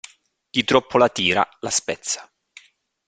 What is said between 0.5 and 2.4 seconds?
troppo la tira la spezza.